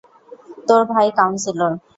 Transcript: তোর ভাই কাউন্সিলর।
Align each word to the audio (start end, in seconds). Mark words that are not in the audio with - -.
তোর 0.67 0.81
ভাই 0.91 1.07
কাউন্সিলর। 1.17 1.71